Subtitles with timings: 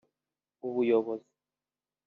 [0.67, 1.29] ubuyobozi